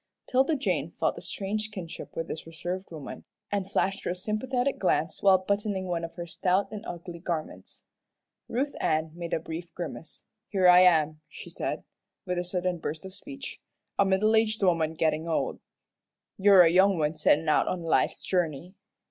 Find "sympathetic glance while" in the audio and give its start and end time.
4.15-5.37